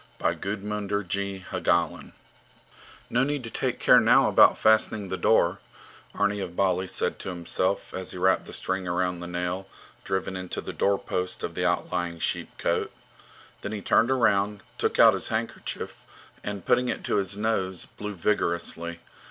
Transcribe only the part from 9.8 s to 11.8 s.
driven into the door post of the